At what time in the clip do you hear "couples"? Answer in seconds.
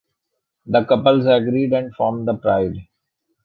0.85-1.27